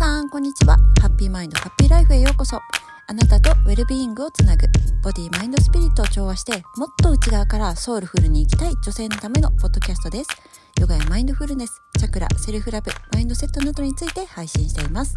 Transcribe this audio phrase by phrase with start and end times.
[0.00, 0.78] さん、こんにちは。
[1.02, 2.56] ハッピーマインド、ハッピーライフへようこそ。
[2.56, 4.66] あなたとウェルビーイングをつなぐ、
[5.02, 10.30] ボディ、マインド、スピリットを調和して、もっと内側からソウルフルに生きたい女性のためのポッドキャストです。
[10.80, 15.14] ヨガやマインドフルネス、チャクラ、セルフラブ、マインドセットなどについて配信しています。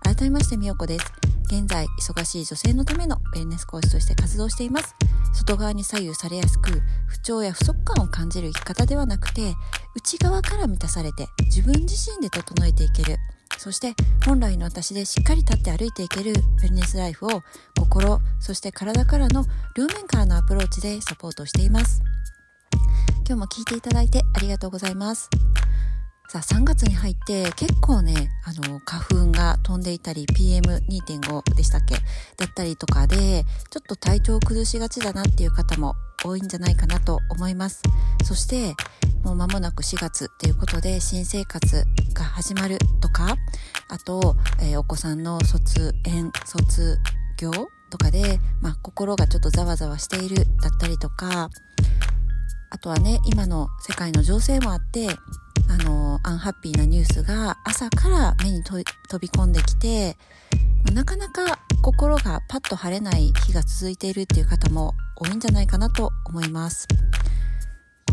[0.00, 1.12] 改めまして、みよこです。
[1.48, 4.94] 現在、忙しい女性のためのウェルネス講師として活動しています。
[5.34, 9.54] 外側に左右されやすく、不調や不足感を感じる生き方ではなくて、
[9.94, 13.18] 内側から満たされて、自分自身で整えていける、
[13.62, 13.94] そして
[14.26, 17.42] 本来の私でしっかり立って歩いていけるウェルネスライフを
[17.78, 19.44] 心そして体からの
[19.76, 22.02] 両面からのアプローチでサポートしています。
[23.18, 25.30] 今日も聞いていただいてありがとうございます。
[26.28, 31.94] さあ3月に入って結構ねあの花粉が飛んでいたり PM2.5 でしたっけ？
[32.38, 37.80] だったりとかでちょっと体調を崩しがちだなっていう方も多いんじゃないかなと思います。
[38.24, 38.74] そして
[39.24, 43.36] もう間もなく4月っていうことで新生活が始まるとか
[43.88, 46.98] あと、えー、お子さんの卒園卒
[47.38, 47.50] 業
[47.90, 51.50] とかで、まあ、心がちょっとざわざわしているだったりとか
[52.70, 55.08] あとはね今の世界の情勢もあって
[55.68, 58.78] あのアンハッピーなニュースが朝から目に飛
[59.20, 60.16] び込んできて、
[60.84, 66.88] ま、なかなか心がパッと晴れない日が続いているっていう方も多いんじゃないかなと思います。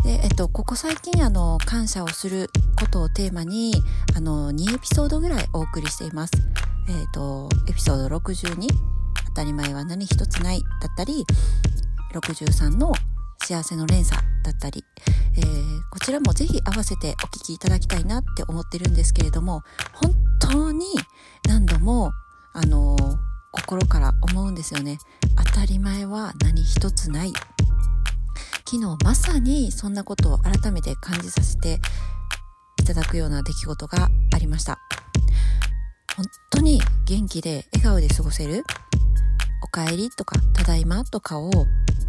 [0.03, 3.73] で、えっと、ここ最近、あの、感謝をすることをテーマに、
[4.15, 6.33] あの、2エピソードぐらいお送りしています。
[6.87, 8.67] えっと、エピソード62、
[9.27, 11.25] 当たり前は何一つないだったり、
[12.13, 12.93] 63の
[13.41, 14.83] 幸せの連鎖だったり、
[15.37, 20.85] えー、こちらもぜひ合わせてお聞きいただきたいなって思ってるんですけれども、本当に
[21.47, 22.11] 何度も、
[22.53, 22.97] あの
[23.51, 24.97] 心から思うんですよね。
[25.37, 27.33] 当たり前は何一つない
[28.71, 31.79] 昨日まさにそんなことを改めて感じさせて
[32.79, 34.77] いただくような出来事がありました。
[36.15, 38.63] 本当に元気で笑顔で過ごせる？
[39.63, 41.49] おかえりとかただいまとかを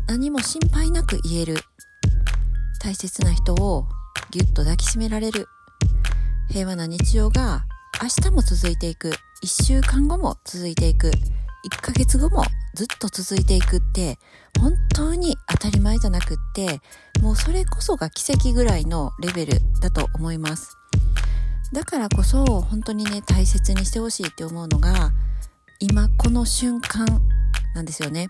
[0.06, 1.56] 何も心配なく言える。
[2.82, 3.86] 大切な人を
[4.30, 5.48] ぎゅっと抱きしめられる。
[6.50, 7.64] 平和な日常が
[8.02, 9.12] 明日も続いていく。
[9.42, 11.08] 1週間後も続いていく。
[11.08, 11.12] 1
[11.80, 12.44] ヶ月後も
[12.74, 14.18] ずっと続いていくって
[14.58, 16.80] 本当に当たり前じゃなくって
[17.20, 20.76] もうそれこそが奇跡ぐらいのレベルだと思います。
[21.72, 25.12] だからこそ本当にね大切にしてほしいって思うのが
[25.78, 27.06] 今この瞬間
[27.74, 28.28] なんですよね。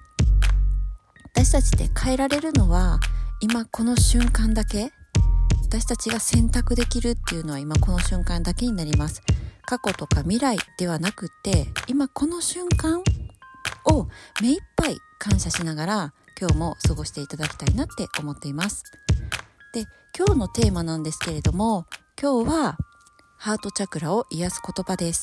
[1.33, 3.01] 私たちって変えられるのは
[3.41, 4.91] 今この瞬間だけ？
[5.63, 9.23] 私たちが選択できるっていうのは今この瞬間だけになります。
[9.67, 13.03] 過去とか未来ではなくって今この瞬間
[13.87, 14.09] を
[14.41, 18.85] 目いっぱい感謝しながら今日も過ごしていただきたいなって思っています。
[19.73, 19.85] で、
[20.17, 21.87] 今日のテーマなんですけれども、
[22.21, 22.79] 今日は
[23.39, 25.23] ハートチャクラを癒す言葉です。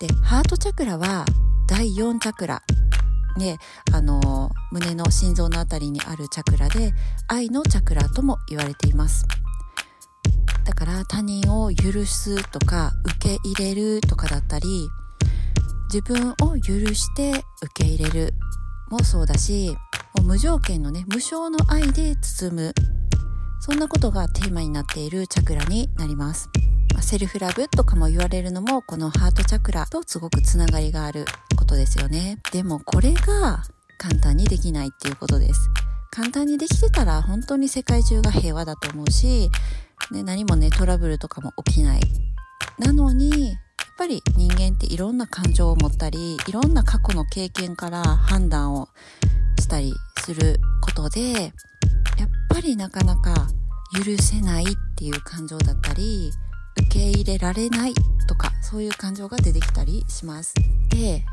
[0.00, 1.24] で、ハートチャクラは
[1.68, 2.62] 第4チャクラ。
[3.38, 3.58] で、
[3.92, 6.92] あの、胸の心臓のあたりにあるチャクラで、
[7.28, 9.26] 愛のチャクラとも言われています。
[10.64, 14.90] だから他人を許すとか受け入れるとかだったり
[15.92, 17.44] 自分を許して受
[17.74, 18.34] け入れる
[18.90, 19.76] もそうだし
[20.16, 22.74] もう無条件のね無償の愛で包む
[23.60, 26.50] そんなことがテーマになっているチャクラになります、
[26.92, 31.24] まあ、セルフラブとかも言われるのもこのハートチャクラとすごくつながりがある
[31.56, 32.38] ことですよね。
[32.52, 33.62] でもこれが
[33.98, 35.68] 簡単にできないっていうことです。
[36.10, 39.50] 簡単にできてたら本当に世界中が平和だと思うし、
[40.12, 42.00] ね、何もねトラブルとかも起きない。
[42.78, 48.88] なのにっぱり人間っていろんな感情を持ったりいろんな過去の経験から判断を
[49.58, 51.52] したりすることでやっ
[52.48, 53.48] ぱりなかなか
[53.94, 54.66] 許せないっ
[54.96, 56.30] ていう感情だったり
[56.78, 57.94] 受け入れられない
[58.28, 60.54] とかそういう感情が出てきたりします。
[60.90, 61.24] で、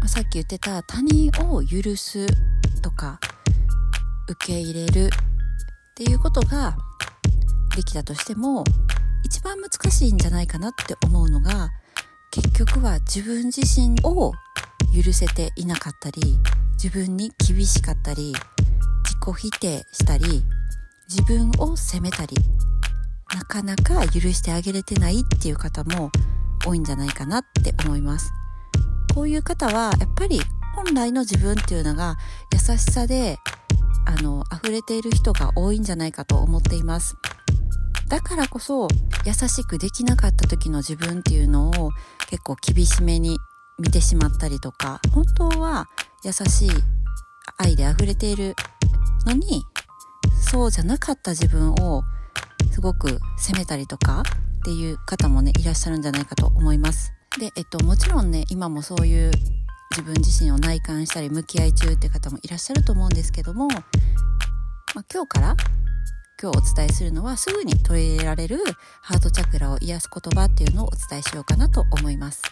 [0.00, 2.26] まあ、さっき言ってた他人を許す
[2.80, 3.18] とか
[4.28, 5.08] 受け入れるっ
[5.94, 6.76] ていうことが
[7.76, 8.64] できたとしても
[9.32, 11.70] 一番難しいんじゃないかなって思うのが
[12.30, 14.32] 結局は自分自身を
[14.94, 16.38] 許せていなかったり
[16.72, 18.34] 自分に厳しかったり
[19.04, 20.44] 自己否定したり
[21.08, 22.36] 自分を責めたり
[23.34, 26.10] なかなか許してあげれてないっていう方も
[26.66, 28.30] 多いんじゃないかなって思います。
[29.14, 30.42] こういう方はやっぱり
[30.76, 32.18] 本来の自分っていうのが
[32.52, 33.38] 優しさで
[34.04, 37.16] あの溢れている人が多いんじゃないかと思っています。
[38.12, 38.88] だからこそ
[39.24, 41.92] 優しくできなかった時の自分っていうのを
[42.28, 43.38] 結構厳しめに
[43.78, 45.88] 見てしまったりとか本当は
[46.22, 46.70] 優しい
[47.56, 48.54] 愛で溢れている
[49.24, 49.64] のに
[50.42, 52.02] そうじゃなかった自分を
[52.70, 54.24] すごく責めたりとか
[54.60, 57.14] っていう方もねいらっしゃるんじゃないかと思います。
[57.40, 59.30] で、えっと、もちろんね今もそういう
[59.92, 65.56] 自分自身を内観したり向き合い中って方もいらっしゃると思うんですけども、まあ、今日から
[66.42, 68.58] 今日お伝えするのはすぐに取り入れられる
[69.00, 72.42] ハートチャクラを癒す言葉っていうのをお伝えしようかなと思います。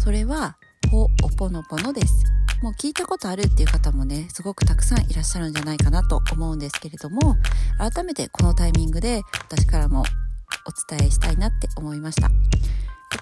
[0.00, 0.58] それは
[0.90, 2.26] ほおぽのぽのです。
[2.62, 7.36] もう聞いたことあるっていう方もねすごくたくさんいらっしゃるんじゃないかなと思うんですけれども
[7.78, 12.28] 改めてこのタイミングで私からもお伝えしたいなって思いました。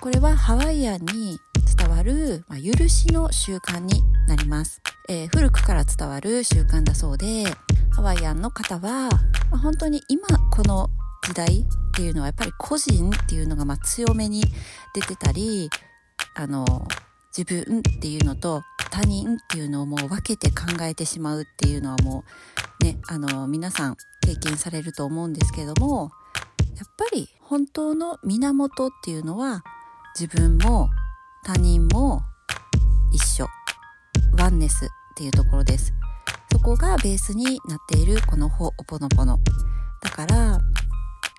[0.00, 1.38] これはハワイアンに
[1.78, 7.44] 伝わる、まあ、許しの習慣になります、えー、古くから伝わる習慣だそうで
[7.94, 9.08] ハワイアンの方は、
[9.50, 10.88] まあ、本当に今この
[11.22, 11.64] 時代っ
[11.94, 14.42] ていうのはやっぱり個人っていうのがま強めに
[14.94, 15.70] 出てたり
[16.34, 16.86] あの
[17.36, 22.24] 自分っていうのと他人っていうのをもう分けて考えてしまうっていうのはも
[22.80, 26.10] うねあの皆さん経験されると思うんですけども
[26.76, 29.62] やっぱり本当の源っていうのは
[30.18, 30.90] 自分も
[31.44, 32.22] 他人も
[33.12, 33.46] 一緒。
[34.38, 35.92] ワンネスっていうところです。
[36.54, 39.40] そこがベースになっているこのほおぽのぽの。
[40.00, 40.60] だから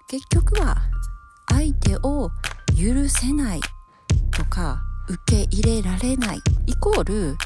[0.10, 0.76] 結局は
[1.50, 2.32] 相手を
[2.78, 3.62] 許せない
[4.32, 7.38] とか受け入れられないイコール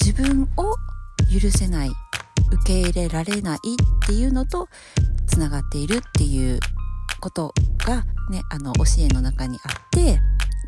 [0.00, 0.74] 自分を
[1.30, 1.90] 許せない
[2.50, 4.66] 受け入れられないっていうのと
[5.26, 6.58] つながっているっていう
[7.20, 7.52] こと
[7.84, 10.18] がねあの教えの中にあって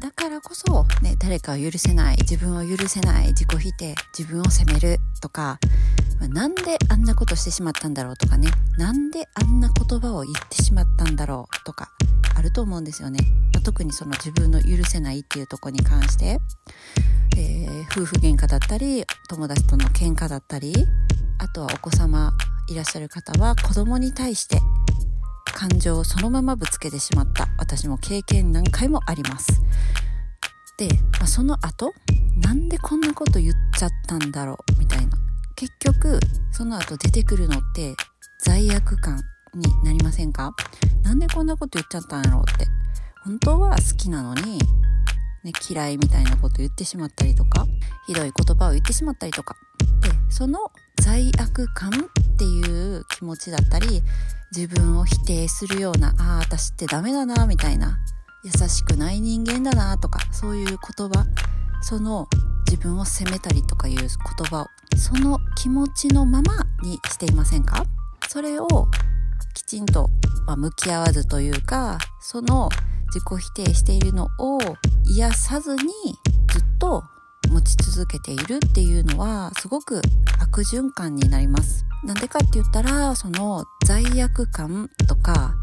[0.00, 5.58] だからこそ、ね、誰かを許せない自分を許せない自己否定自分を責めるとか
[6.28, 8.48] なんであんなことしてしまったんだろうとかね。
[8.78, 11.90] なんであんな言葉を言ってしまったんだろうとか
[12.34, 13.18] あると思うんですよね、
[13.52, 16.38] まあ、特にその自分の許せないっていうとこに関して、
[17.36, 20.72] えー、夫婦喧嘩だったり友達との喧嘩だったり
[21.38, 22.32] あとはお子様
[22.70, 24.60] いらっしゃる方は子供に対して
[25.52, 27.48] 感情をそのままぶつけてしまった。
[27.58, 29.60] 私も経験何回もあります。
[30.78, 30.88] で、
[31.18, 31.92] まあ、その後
[32.38, 35.19] なんでこんなこと言っちゃったんだろうみたいな。
[35.60, 36.18] 結局
[36.52, 37.94] その後出てくるのって
[38.38, 39.20] 罪悪感
[39.54, 40.52] になりませんか？
[41.02, 42.66] なんでこんなこと言っちゃったんやろうって。
[43.24, 44.58] 本当は好きなのに、
[45.44, 47.66] ね、嫌いみたいなこと言ってしまったりとか
[48.06, 49.54] ひどい言葉を言ってしまったりとか。
[50.00, 50.58] でその
[51.02, 54.02] 罪悪感っていう気持ちだったり
[54.56, 57.98] 自分を否定するようなああ私ってダメだなみたいな
[58.44, 60.78] 優しくない人間だなとかそういう言
[61.10, 61.26] 葉
[61.82, 62.28] その
[62.66, 64.08] 自分を責めたりとかいう言
[64.48, 64.66] 葉を
[65.00, 67.84] その気持ちのままにしていませんか？
[68.28, 68.68] それを
[69.54, 70.08] きちんと、
[70.46, 72.68] まあ、向き合わずというかその
[73.06, 74.58] 自己否定しているのを
[75.06, 75.82] 癒さずに
[76.48, 77.02] ずっと
[77.48, 80.00] 持ち続けているっていうのはすごく
[80.38, 81.84] 悪循環になります。
[82.04, 85.54] なんでかって言ったらその罪悪感とか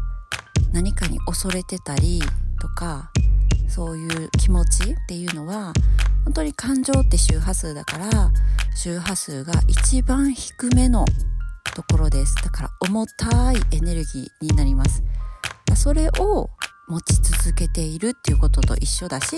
[0.72, 2.20] 何かに恐れてたり
[2.60, 3.10] とか
[3.68, 5.72] そういう気持ちっていうのは
[6.24, 8.30] 本当に感情って周波数だから
[8.80, 11.04] 周波数が一番低めの
[11.74, 12.36] ところです。
[12.36, 15.02] だから重たいエネルギーになります。
[15.74, 16.48] それを
[16.88, 19.36] 持ち続けているっていうことと一緒だし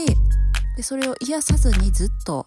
[0.76, 2.44] でそれを癒さずにずっと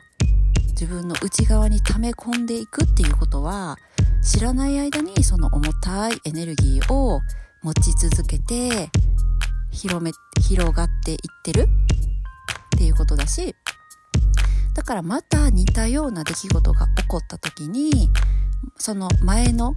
[0.72, 3.75] 自分の内側に溜め込んでいくっていうことは
[4.22, 7.22] 知らない間にその重たいエネルギーを
[7.62, 8.90] 持ち続けて
[9.72, 10.12] 広め
[10.42, 11.68] 広がっていってる
[12.76, 13.56] っていうことだし
[14.73, 18.09] だからまた似たような出来事が起こった時に
[18.77, 19.75] その前の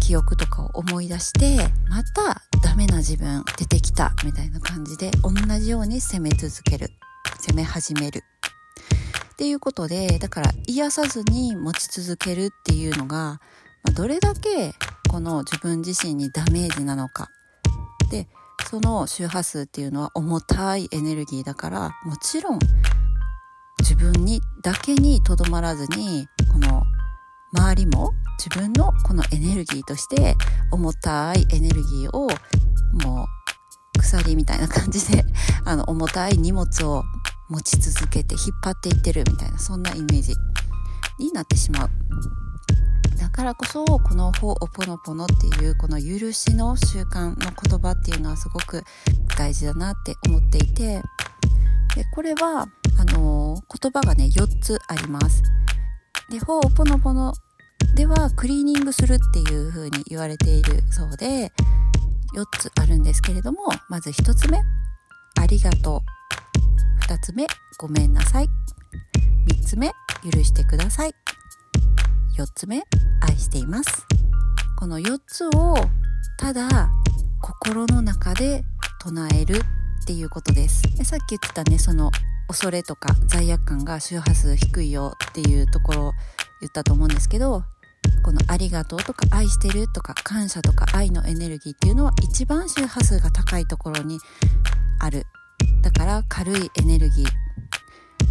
[0.00, 6.90] 記憶とかを思い出してまたダメな自分出てきたみたいな感じで同じように責め続ける。
[7.40, 8.24] 責め始める。
[9.32, 13.40] っていうことでだから癒さずに持ち続けるっていうのが、
[13.94, 14.72] どれだけ
[15.08, 17.30] この自分自身にダメージなのか。
[18.10, 18.26] で
[18.68, 22.58] その周波数っていうのは重たいエネルギーだからもちろん
[23.80, 26.82] 自分にだけにとどまらずにこの
[27.52, 30.36] 周りも自分のこのエネルギーとして
[30.70, 32.28] 重たいエネルギーを
[33.04, 35.24] もう鎖みたいな感じで
[35.64, 37.04] あの重たい荷物を
[37.48, 40.34] 持ち続けて引っ張っていってるみたいなそんなイメージ
[41.18, 41.90] になってしまう。
[43.18, 48.84] だからこそこの「ほおぽのぽの」っていうこの許しの習慣の言葉っていうのはすごく
[49.36, 51.02] 大事だなって思っていて
[51.94, 52.68] でこれは
[52.98, 55.42] あの言葉がね4つあります
[56.30, 57.32] で、ほおぽのぽの
[57.94, 61.50] ではクリーニングするっていう風に言われているそうで、
[62.34, 64.60] 4つあるんですけれども、まず1つ目、
[65.40, 66.02] ありがと
[67.06, 67.12] う。
[67.12, 67.46] 2つ目、
[67.78, 68.48] ごめんなさい。
[69.48, 69.90] 3つ目、
[70.30, 71.12] 許してください。
[72.36, 72.82] 4つ目、
[73.22, 74.06] 愛しています。
[74.78, 75.74] この4つを
[76.38, 76.90] ただ
[77.40, 78.62] 心の中で
[79.00, 79.62] 唱える
[80.02, 80.82] っていうことです。
[80.96, 82.10] でさっき言ってたね、その
[82.48, 86.12] 恐れとか罪悪感が周波数低いよっていうところを
[86.60, 87.62] 言ったと思うんですけど
[88.22, 94.18] この「ありがとう」とか「愛してる」とか「感謝」とか愛のエネルギーっていうのは一番周波数が高いところに
[94.98, 95.26] ある。
[95.82, 97.26] だから軽いエネルギー。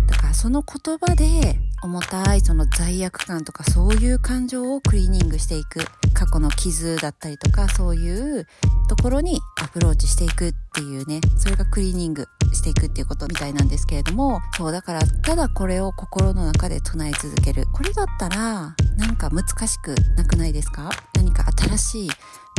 [0.07, 5.79] だからその言葉で重たいその罪悪感とかそういう感情をクリーニングしていく。
[6.13, 8.47] 過去の傷だったりとかそういう
[8.89, 11.21] ところにアプローチしていくっていうね。
[11.37, 12.27] それがクリーニング。
[12.53, 17.65] していくっていうことみたいなんですけれどもそうだからただこれを心の中で唱え続ける。
[17.73, 20.89] これだったらなんか難しくなくないですか？
[21.15, 22.09] 何か新しい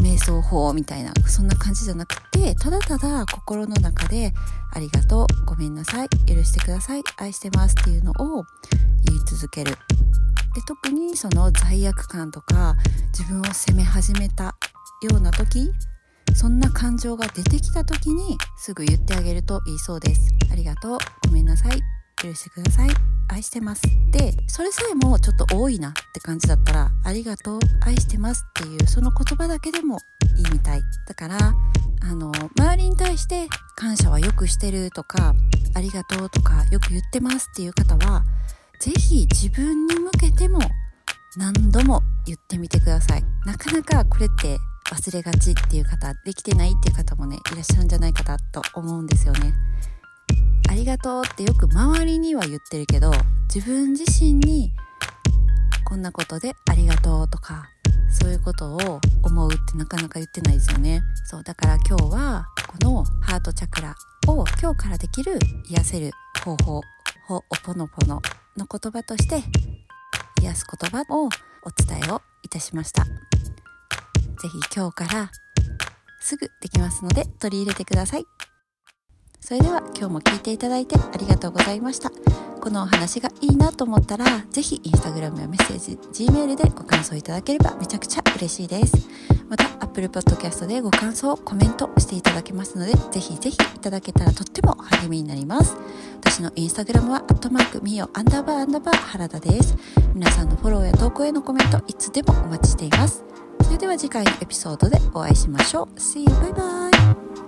[0.02, 4.32] 瞑想法みたいなそんな感じじゃなくてただただ心の中で
[4.72, 8.44] ありがとうごめんなさい許してください愛してますっていうのを
[9.06, 9.72] 言い続ける。
[10.54, 12.76] で特にその罪悪感とか
[13.16, 14.56] 自分を責め始めた
[15.02, 15.70] ような時
[16.34, 20.30] そんな感情が出てきた時にすぐ言ってあげるといいそうです。
[20.50, 20.98] ありがとう。
[21.26, 21.82] ごめんなさい。
[22.22, 22.90] 許してください。
[23.28, 23.82] 愛してます。
[24.10, 27.58] でそれさえもちょっと多いなって感じだったらありがとう。
[27.80, 29.98] 愛してますっていうその言葉だけでも
[30.36, 30.80] いいみたい。
[31.06, 31.36] だから
[32.00, 35.34] あの周りに対して感謝はよくしてるとか
[35.74, 38.24] ありがとうとかよく言ってますっていう方は
[38.80, 40.58] 是非自分に向けても
[41.36, 43.24] 何度も言ってみてください。
[43.44, 44.58] なかなかこれって
[44.90, 49.52] 忘れがちっていう方できてないっていう方もねいらっしゃるんじゃないかなと思うんですよね。
[50.68, 53.10] ありがとうってよく周りには言ってるけど
[53.52, 54.72] 自分自身に
[55.84, 57.70] こんなことでありがとうとか
[58.10, 61.02] そういうことを思うってなかなか言ってないですよね。
[61.24, 63.94] そうだから今日はこのハートチャクラ
[64.26, 65.38] を今日からできる
[65.70, 66.10] 癒せる
[66.44, 66.82] 方法
[67.26, 68.22] ほおぽのぽの
[68.56, 69.42] の言葉として
[70.42, 71.30] 癒す言葉をお
[71.70, 73.04] 伝えをいたしました。
[74.40, 75.30] 是非今日から
[76.20, 78.24] すぐできますので取り入れてください。
[79.40, 82.10] それでは今日も聞いていただいてありがとうございました。
[82.60, 89.08] このお話がいいなと思ったら是非 Instagram やメッセージ Gmail でご感想いただければめちゃくちゃ嬉しいです。
[89.48, 95.76] また Apple Podcast でご感想コメントしていただけますのでぜひぜひいただけたらとっても励みになります。
[96.20, 99.76] 私の Instagram はアットマークミオアンダーバーアンダーバー原田です。
[100.14, 103.24] 皆さんのフォローや投稿へのコメントいつでもお待ちしています。
[103.68, 106.26] それでは次回のエピソードでお会いしましょう See you!
[106.26, 106.90] バイバ
[107.44, 107.47] イ